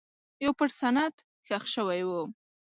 [0.43, 1.15] یو پټ سند
[1.47, 2.09] ښخ شوی و.